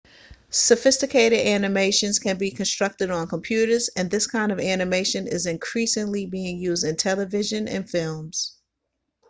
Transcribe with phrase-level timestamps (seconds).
[0.49, 6.57] sophisticated animations can be constructed on computers and this kind of animation is increasingly being
[6.57, 8.57] used in television and films